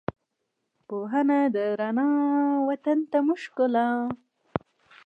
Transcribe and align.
پوهنه 0.87 1.39
ده 1.53 1.65
رڼا، 1.79 2.09
وطن 2.67 2.99
ته 3.11 3.17
مو 3.25 3.35
ښکلا 3.43 3.87